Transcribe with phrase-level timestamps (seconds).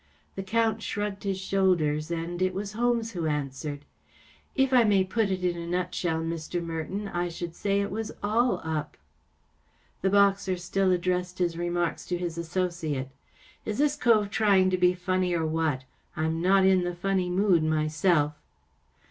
[0.33, 3.85] The Count shrugged his shoulders and it was Holmes who answered."
[4.55, 6.59] If I may put it in a nutshell, Mr.
[6.59, 8.97] Merton, I should say it was all up."
[10.01, 13.09] The boxer still addressed his remarks to his associate."
[13.63, 15.83] Is this cove trying to be funny, or what?
[16.17, 18.33] I'm not in the funny mood myself."